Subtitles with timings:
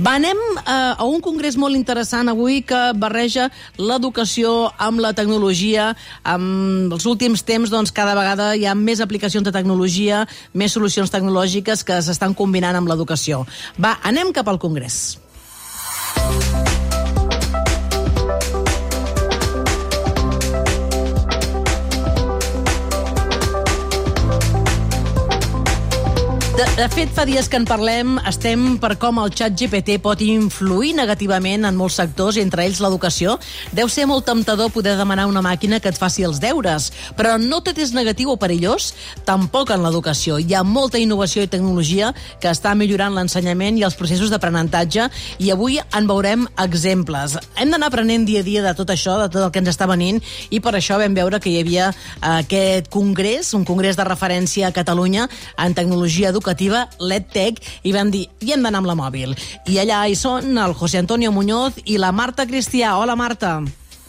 [0.00, 5.90] Va, anem eh, a un congrés molt interessant avui que barreja l'educació amb la tecnologia.
[6.24, 10.24] En els últims temps, doncs, cada vegada hi ha més aplicacions de tecnologia,
[10.56, 13.44] més solucions tecnològiques que s'estan combinant amb l'educació.
[13.76, 15.18] Va, anem cap al congrés.
[26.60, 30.20] De, de fet, fa dies que en parlem, estem per com el xat GPT pot
[30.20, 33.38] influir negativament en molts sectors, entre ells l'educació.
[33.72, 37.62] Deu ser molt temptador poder demanar una màquina que et faci els deures, però no
[37.64, 38.90] tot és negatiu o perillós,
[39.24, 40.36] tampoc en l'educació.
[40.36, 42.10] Hi ha molta innovació i tecnologia
[42.42, 45.08] que està millorant l'ensenyament i els processos d'aprenentatge,
[45.40, 47.38] i avui en veurem exemples.
[47.56, 49.88] Hem d'anar aprenent dia a dia de tot això, de tot el que ens està
[49.88, 50.20] venint,
[50.52, 51.88] i per això vam veure que hi havia
[52.34, 55.24] aquest congrés, un congrés de referència a Catalunya
[55.56, 59.36] en tecnologia educativa educativa l'EdTech i vam dir, i hem d'anar amb la mòbil.
[59.70, 62.96] I allà hi són el José Antonio Muñoz i la Marta Cristià.
[62.98, 63.60] Hola, Marta.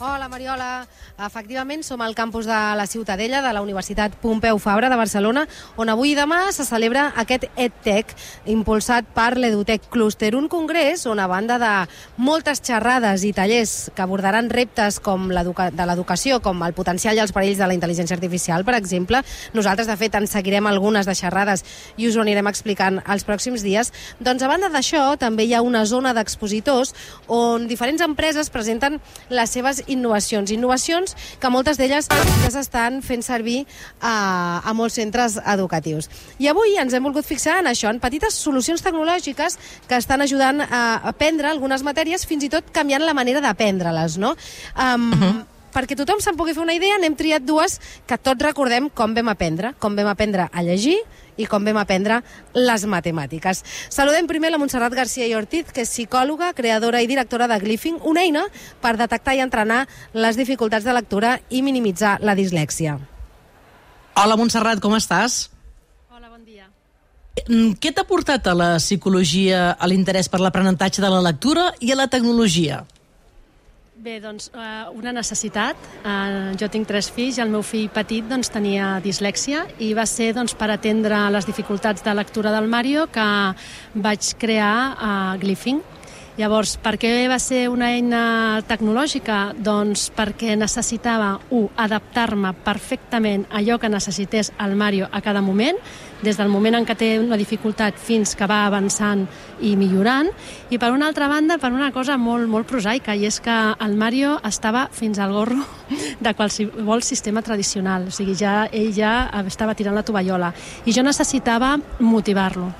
[0.01, 0.87] Hola, Mariola.
[1.21, 5.43] Efectivament, som al campus de la Ciutadella de la Universitat Pompeu Fabra de Barcelona,
[5.77, 8.15] on avui i demà se celebra aquest EdTech,
[8.49, 11.69] impulsat per l'EduTech Cluster, un congrés on a banda de
[12.17, 17.35] moltes xerrades i tallers que abordaran reptes com de l'educació, com el potencial i els
[17.35, 19.21] perills de la intel·ligència artificial, per exemple,
[19.53, 21.61] nosaltres, de fet, en seguirem algunes de xerrades
[22.01, 25.61] i us ho anirem explicant els pròxims dies, doncs a banda d'això també hi ha
[25.61, 26.95] una zona d'expositors
[27.29, 28.97] on diferents empreses presenten
[29.29, 30.51] les seves innovacions.
[30.51, 33.61] Innovacions que moltes d'elles ja s'estan fent servir
[33.99, 36.09] a, a molts centres educatius.
[36.39, 40.63] I avui ens hem volgut fixar en això, en petites solucions tecnològiques que estan ajudant
[40.65, 44.35] a aprendre algunes matèries, fins i tot canviant la manera d'aprendre-les, no?
[44.75, 48.43] Um, uh -huh perquè tothom se'n pugui fer una idea, n'hem triat dues que tots
[48.43, 50.99] recordem com vam aprendre, com vam aprendre a llegir
[51.39, 52.19] i com vam aprendre
[52.53, 53.63] les matemàtiques.
[53.89, 58.01] Saludem primer la Montserrat Garcia i Ortiz, que és psicòloga, creadora i directora de Glyphing,
[58.07, 58.45] una eina
[58.83, 62.99] per detectar i entrenar les dificultats de lectura i minimitzar la dislèxia.
[64.21, 65.47] Hola, Montserrat, com estàs?
[66.11, 66.67] Hola, bon dia.
[67.47, 71.93] Mm, què t'ha portat a la psicologia a l'interès per l'aprenentatge de la lectura i
[71.93, 72.83] a la tecnologia?
[74.01, 75.77] Bé, doncs, eh, una necessitat.
[76.03, 80.07] Eh, jo tinc tres fills i el meu fill petit doncs, tenia dislèxia i va
[80.09, 83.27] ser doncs, per atendre les dificultats de lectura del Mario que
[83.93, 85.83] vaig crear eh, Glyphing.
[86.41, 88.21] Llavors, per què va ser una eina
[88.65, 89.51] tecnològica?
[89.61, 95.77] Doncs perquè necessitava, un, adaptar-me perfectament a allò que necessités el Mario a cada moment,
[96.25, 99.27] des del moment en què té una dificultat fins que va avançant
[99.61, 100.31] i millorant,
[100.73, 103.93] i per una altra banda, per una cosa molt, molt prosaica, i és que el
[103.93, 105.61] Mario estava fins al gorro
[106.25, 110.55] de qualsevol sistema tradicional, o sigui, ja, ell ja estava tirant la tovallola,
[110.89, 112.71] i jo necessitava motivar-lo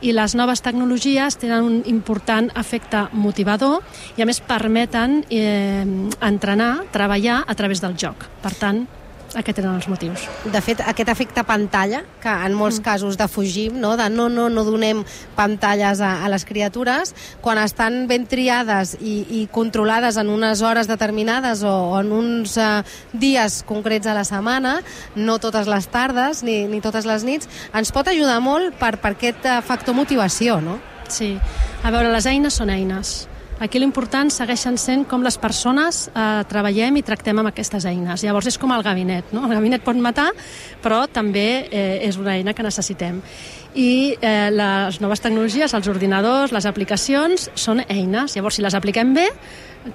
[0.00, 3.80] i les noves tecnologies tenen un important efecte motivador
[4.16, 5.84] i a més permeten eh,
[6.20, 8.28] entrenar, treballar a través del joc.
[8.42, 8.84] Per tant,
[9.38, 10.24] aquests eren els motius.
[10.50, 12.84] De fet, aquest efecte pantalla, que en molts mm.
[12.84, 13.92] casos defugim, no?
[13.98, 15.04] de no, no, no donem
[15.36, 17.14] pantalles a, a les criatures,
[17.44, 22.56] quan estan ben triades i, i controlades en unes hores determinades o, o en uns
[22.58, 22.82] uh,
[23.12, 24.80] dies concrets a la setmana,
[25.14, 29.14] no totes les tardes ni, ni totes les nits, ens pot ajudar molt per, per
[29.14, 30.80] aquest uh, factor motivació, no?
[31.10, 31.36] Sí.
[31.82, 33.30] A veure, les eines són eines
[33.60, 38.22] Aquí l'important segueixen sent com les persones eh, treballem i tractem amb aquestes eines.
[38.24, 39.42] Llavors és com el gabinet, no?
[39.44, 40.30] El gabinet pot matar,
[40.80, 43.20] però també eh, és una eina que necessitem
[43.74, 48.36] i eh, les noves tecnologies, els ordinadors, les aplicacions, són eines.
[48.36, 49.28] Llavors, si les apliquem bé,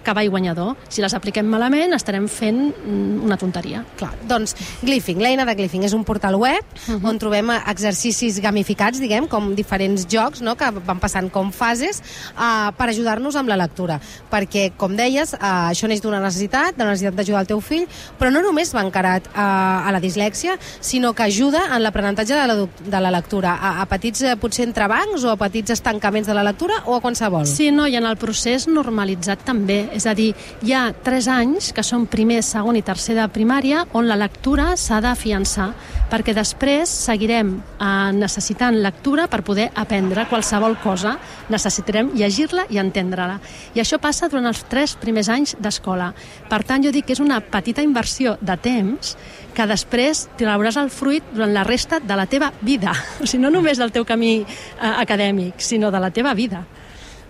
[0.04, 0.76] cavall guanyador.
[0.90, 3.84] Si les apliquem malament, estarem fent mm, una tonteria.
[4.00, 6.96] Clar, doncs Glyphing, l'eina de Glyphing és un portal web uh.
[6.96, 7.10] -huh.
[7.10, 12.02] on trobem exercicis gamificats, diguem, com diferents jocs no?, que van passant com fases
[12.36, 14.00] uh, per ajudar-nos amb la lectura.
[14.32, 17.88] Perquè, com deies, uh, això neix d'una necessitat, de la necessitat d'ajudar el teu fill,
[18.20, 22.48] però no només va encarat uh, a la dislèxia, sinó que ajuda en l'aprenentatge de,
[22.48, 26.38] la, de la lectura, a, a petits, uh, potser entrebancs o a petits estancaments de
[26.38, 27.46] la lectura o a qualsevol.
[27.50, 29.90] Sí, no, i en el procés normalitzat també bé.
[29.96, 30.32] És a dir,
[30.64, 34.74] hi ha tres anys, que són primer, segon i tercer de primària, on la lectura
[34.80, 35.72] s'ha d'afiançar,
[36.12, 41.16] perquè després seguirem eh, necessitant lectura per poder aprendre qualsevol cosa.
[41.50, 43.40] Necessitarem llegir-la i entendre-la.
[43.76, 46.12] I això passa durant els tres primers anys d'escola.
[46.50, 49.16] Per tant, jo dic que és una petita inversió de temps
[49.56, 52.94] que després trauràs el fruit durant la resta de la teva vida.
[53.26, 54.46] O sigui, no només del teu camí eh,
[54.88, 56.66] acadèmic, sinó de la teva vida.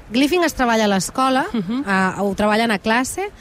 [0.09, 1.81] Glyphing es treballa a l'escola, uh -huh.
[1.81, 3.31] uh, ho treballen a classe,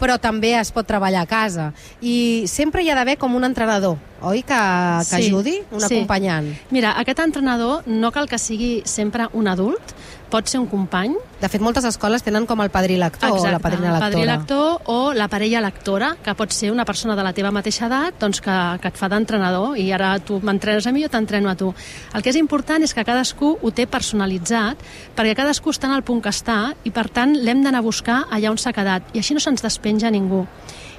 [0.00, 1.70] però també es pot treballar a casa.
[2.00, 4.42] I sempre hi ha d'haver com un entrenador, oi?
[4.42, 4.60] Que,
[5.04, 5.90] que sí, ajudi, un sí.
[5.90, 6.50] acompanyant.
[6.74, 9.94] Mira, aquest entrenador no cal que sigui sempre un adult,
[10.34, 11.14] pot ser un company.
[11.38, 14.06] De fet, moltes escoles tenen com el padrí lector o la padrina lectora.
[14.08, 17.52] el padrí lector o la parella lectora, que pot ser una persona de la teva
[17.54, 21.10] mateixa edat doncs que, que et fa d'entrenador i ara tu m'entrenes a mi o
[21.12, 21.68] t'entreno a tu.
[22.14, 24.82] El que és important és que cadascú ho té personalitzat
[25.14, 28.24] perquè cadascú està en el punt que està i per tant l'hem d'anar a buscar
[28.26, 30.48] allà on s'ha quedat i així no se'ns despenja ningú.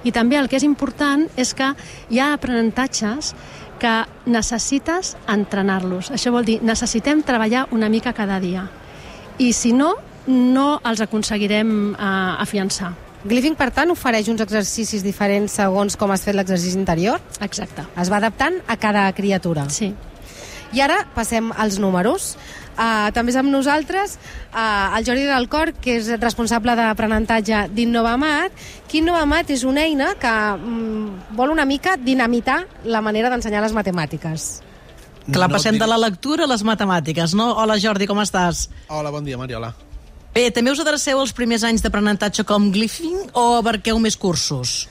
[0.05, 1.73] I també el que és important és que
[2.07, 3.33] hi ha aprenentatges
[3.83, 6.13] que necessites entrenar-los.
[6.15, 8.69] Això vol dir, necessitem treballar una mica cada dia.
[9.37, 9.93] I si no,
[10.27, 12.05] no els aconseguirem eh,
[12.45, 12.93] afiançar.
[13.25, 17.21] Glyphing, per tant, ofereix uns exercicis diferents segons com has fet l'exercici interior?
[17.41, 17.87] Exacte.
[17.97, 19.65] Es va adaptant a cada criatura.
[19.73, 19.89] Sí.
[20.75, 22.35] I ara passem als números.
[22.75, 24.17] Uh, també és amb nosaltres
[24.51, 28.51] uh, el Jordi del Cor, que és responsable d'aprenentatge d'Innovamat,
[28.91, 33.73] que Innovamat és una eina que um, vol una mica dinamitar la manera d'ensenyar les
[33.77, 34.64] matemàtiques.
[35.25, 37.51] Que la No passem de la lectura a les matemàtiques, no?
[37.57, 38.67] Hola, Jordi, com estàs?
[38.93, 39.73] Hola, bon dia, Mariola.
[40.35, 44.83] Bé, també us adreceu als primers anys d'aprenentatge com Glyphing o abarqueu més cursos?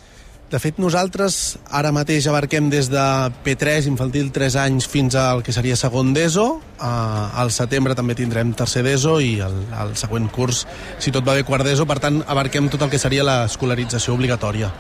[0.51, 3.03] De fet, nosaltres ara mateix abarquem des de
[3.47, 6.45] P3, infantil 3 anys, fins al que seria segon d'ESO.
[6.79, 10.65] Uh, al setembre també tindrem tercer d'ESO i el, el següent curs,
[11.03, 11.89] si tot va bé, quart d'ESO.
[11.91, 14.71] Per tant, abarquem tot el que seria l'escolarització obligatòria.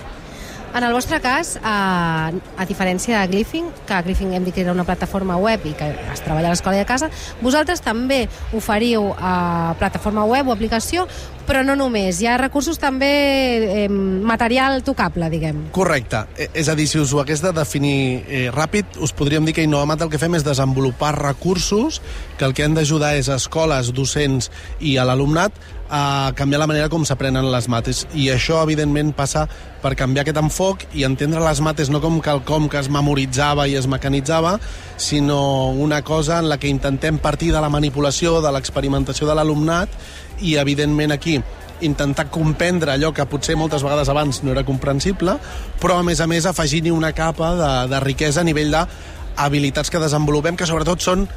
[0.74, 4.72] En el vostre cas, eh, a diferència de Glyphing, que Glyphing hem dit que era
[4.72, 9.12] una plataforma web i que es treballa a l'escola i a casa, vosaltres també oferiu
[9.12, 11.06] eh, plataforma web o aplicació,
[11.46, 12.18] però no només.
[12.18, 15.68] Hi ha recursos també, eh, material tocable, diguem.
[15.70, 16.24] Correcte.
[16.36, 19.54] Eh, És a dir, si us ho hagués de definir eh, ràpid, us podríem dir
[19.54, 22.02] que a Innovamat el que fem és desenvolupar recursos
[22.36, 24.50] que el que han d'ajudar és a escoles, docents
[24.80, 25.52] i a l'alumnat
[25.94, 28.00] a canviar la manera com s'aprenen les mates.
[28.18, 29.44] I això, evidentment, passa
[29.82, 33.76] per canviar aquest enfoc i entendre les mates no com quelcom que es memoritzava i
[33.78, 34.56] es mecanitzava,
[34.98, 39.94] sinó una cosa en la que intentem partir de la manipulació, de l'experimentació de l'alumnat
[40.40, 41.38] i, evidentment, aquí
[41.84, 45.38] intentar comprendre allò que potser moltes vegades abans no era comprensible,
[45.78, 50.02] però a més a més afegint-hi una capa de, de riquesa a nivell d'habilitats que
[50.02, 51.28] desenvolupem, que sobretot són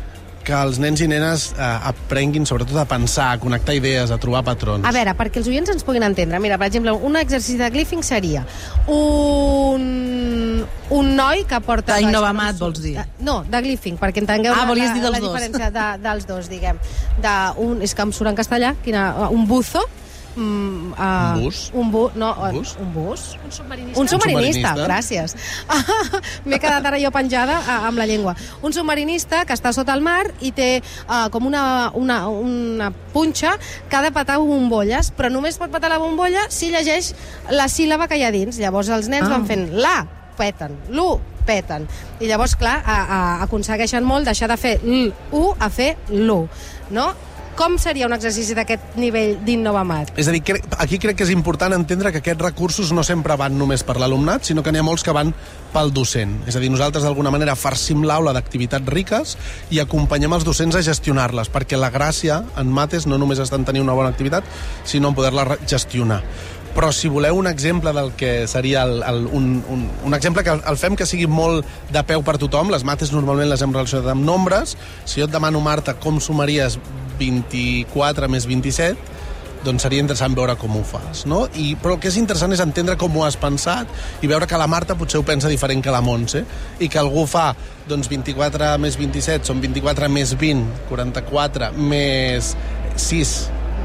[0.48, 4.46] que els nens i nenes eh, aprenguin sobretot a pensar, a connectar idees, a trobar
[4.48, 4.86] patrons.
[4.88, 6.40] A veure, perquè els oients ens puguin entendre.
[6.40, 8.46] Mira, per exemple, un exercici de Glyphing seria
[8.88, 10.64] un,
[10.96, 11.98] un noi que porta...
[12.00, 12.96] D'Innovamat, vols dir?
[13.28, 15.30] No, de Glyphing, perquè entengueu Ah, la, la, dir dels la dos.
[15.36, 16.80] diferència de, dels dos, diguem.
[17.24, 19.84] De un, és que em surt en castellà, quina, un buzo,
[20.38, 21.60] mm, uh, Un bus?
[21.74, 22.76] Un, bu, no, Un bus?
[22.80, 23.24] un bus?
[23.44, 24.00] Un submarinista.
[24.02, 24.86] Un submarinista, submarinista.
[24.86, 25.36] gràcies.
[26.46, 28.36] M'he quedat ara jo penjada a- amb la llengua.
[28.62, 33.56] Un submarinista que està sota el mar i té uh, com una, una, una punxa
[33.90, 37.14] que ha de petar bombolles, però només pot petar la bombolla si llegeix
[37.50, 38.60] la síl·laba que hi ha dins.
[38.62, 39.34] Llavors els nens Ah.
[39.34, 40.06] van fent la,
[40.38, 41.18] peten, l'u,
[41.48, 41.88] peten.
[42.22, 46.44] I llavors, clar, a, a, aconsegueixen molt deixar de fer l'u a fer l'u,
[46.94, 47.08] no?
[47.58, 50.12] Com seria un exercici d'aquest nivell d'Innovamat?
[50.22, 53.34] És a dir, crec, aquí crec que és important entendre que aquests recursos no sempre
[53.34, 55.32] van només per l'alumnat, sinó que n'hi ha molts que van
[55.74, 56.36] pel docent.
[56.46, 59.34] És a dir, nosaltres d'alguna manera farcim l'aula d'activitats riques
[59.74, 63.66] i acompanyem els docents a gestionar-les, perquè la gràcia en mates no només està en
[63.66, 64.46] tenir una bona activitat,
[64.86, 66.22] sinó en poder-la gestionar.
[66.78, 70.54] Però si voleu un exemple del que seria el, el, un, un, un exemple que
[70.54, 74.14] el fem que sigui molt de peu per tothom, les mates normalment les hem relacionat
[74.14, 74.78] amb nombres,
[75.10, 76.78] si jo et demano, Marta, com sumaries
[77.20, 79.18] 24 més 27,
[79.66, 81.46] doncs seria interessant veure com ho fas, no?
[81.58, 84.60] I, però el que és interessant és entendre com ho has pensat i veure que
[84.60, 86.44] la Marta potser ho pensa diferent que la Montse
[86.80, 87.50] i que algú fa
[87.90, 92.54] doncs 24 més 27 són 24 més 20, 44 més
[92.98, 93.38] 6,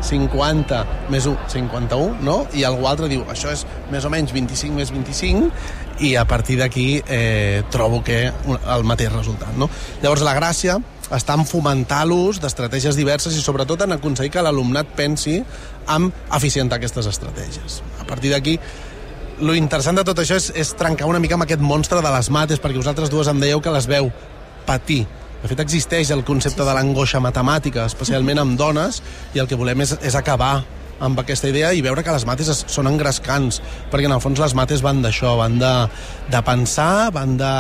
[0.03, 2.43] 50 més 1, 51, no?
[2.59, 6.59] I algú altre diu, això és més o menys 25 més 25 i a partir
[6.59, 9.71] d'aquí eh, trobo que el mateix resultat, no?
[10.03, 10.81] Llavors la gràcia
[11.13, 15.39] està en fomentar l'ús d'estratègies diverses i sobretot en aconseguir que l'alumnat pensi
[15.93, 17.81] en eficientar aquestes estratègies.
[18.01, 18.59] A partir d'aquí,
[19.43, 22.31] lo interessant de tot això és, és trencar una mica amb aquest monstre de les
[22.31, 24.13] mates, perquè vosaltres dues em dèieu que les veu
[24.67, 25.03] patir.
[25.43, 29.03] De fet, existeix el concepte de l'angoixa matemàtica, especialment amb dones,
[29.35, 30.61] i el que volem és, és acabar
[31.03, 33.59] amb aquesta idea i veure que les mates es, són engrescants,
[33.91, 35.73] perquè en el fons les mates van d'això, van de,
[36.31, 37.51] de pensar, van de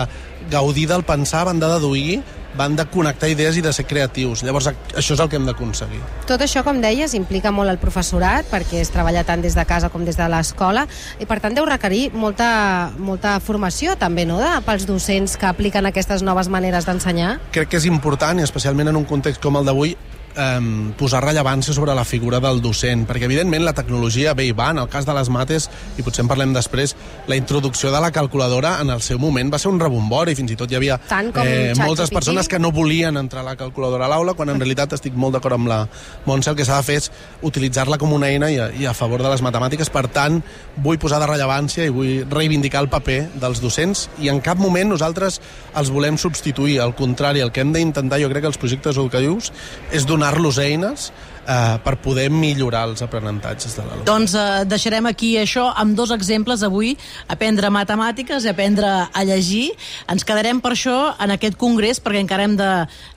[0.52, 2.20] gaudir del pensar, van de deduir,
[2.56, 4.42] van de connectar idees i de ser creatius.
[4.44, 6.00] Llavors, això és el que hem d'aconseguir.
[6.28, 9.90] Tot això, com deies, implica molt el professorat, perquè es treballa tant des de casa
[9.92, 10.86] com des de l'escola,
[11.20, 15.86] i per tant deu requerir molta, molta formació també, no?, de, pels docents que apliquen
[15.88, 17.38] aquestes noves maneres d'ensenyar.
[17.52, 19.96] crec que és important, i especialment en un context com el d'avui,
[20.36, 24.70] eh, posar rellevància sobre la figura del docent, perquè evidentment la tecnologia bé hi va,
[24.70, 26.94] en el cas de les mates, i potser en parlem després,
[27.28, 30.58] la introducció de la calculadora en el seu moment va ser un rebombori, fins i
[30.58, 30.98] tot hi havia
[31.42, 34.96] eh, moltes persones que no volien entrar a la calculadora a l'aula, quan en realitat
[34.98, 35.82] estic molt d'acord amb la
[36.26, 37.10] Montse, el que s'ha de fer és
[37.42, 40.40] utilitzar-la com una eina i a, i a favor de les matemàtiques, per tant,
[40.82, 44.92] vull posar de rellevància i vull reivindicar el paper dels docents i en cap moment
[44.92, 45.40] nosaltres
[45.78, 49.52] els volem substituir, al contrari, el que hem d'intentar, jo crec que els projectes educatius
[49.92, 51.12] és donar-los eines
[51.46, 54.06] eh, per poder millorar els aprenentatges de l'alumne.
[54.06, 56.94] Doncs eh, deixarem aquí això amb dos exemples avui,
[57.32, 59.72] aprendre matemàtiques i aprendre a llegir.
[60.12, 62.70] Ens quedarem per això en aquest congrés perquè encara hem de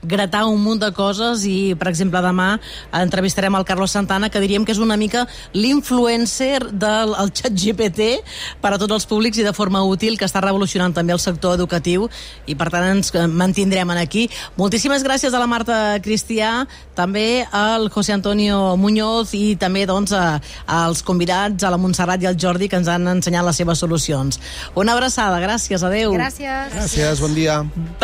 [0.03, 2.55] gratar un munt de coses i, per exemple, demà
[2.95, 8.09] entrevistarem el Carlos Santana que diríem que és una mica l'influencer del el xat GPT
[8.61, 11.55] per a tots els públics i de forma útil que està revolucionant també el sector
[11.55, 12.09] educatiu
[12.49, 14.25] i per tant ens mantindrem aquí.
[14.57, 16.65] Moltíssimes gràcies a la Marta Cristià,
[16.97, 22.31] també al José Antonio Muñoz i també doncs, a, als convidats, a la Montserrat i
[22.31, 24.41] al Jordi, que ens han ensenyat les seves solucions.
[24.75, 26.15] Una abraçada, gràcies, adeu.
[26.17, 26.73] Gràcies.
[26.75, 27.61] Gràcies, bon dia.